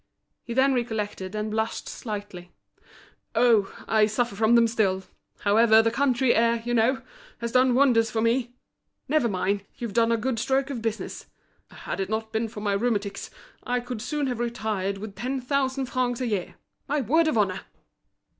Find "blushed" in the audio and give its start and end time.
1.51-1.87